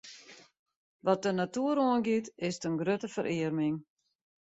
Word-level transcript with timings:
Wat 1.05 1.21
de 1.23 1.31
natoer 1.37 1.77
oangiet, 1.85 2.27
is 2.47 2.55
it 2.57 2.67
in 2.67 2.75
grutte 2.81 3.09
ferearming. 3.15 3.75